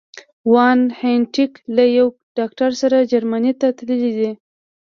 وان 0.53 0.79
هینټیګ 0.99 1.51
له 1.75 1.83
یو 1.97 2.07
ډاکټر 2.37 2.71
سره 2.81 3.07
جرمني 3.11 3.53
ته 3.59 3.67
تللي 3.77 4.11
دي. 4.17 4.31